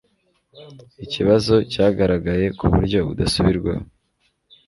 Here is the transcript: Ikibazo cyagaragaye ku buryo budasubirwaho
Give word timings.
Ikibazo 1.05 1.53
cyagaragaye 1.71 2.45
ku 2.57 2.65
buryo 2.73 2.99
budasubirwaho 3.07 3.85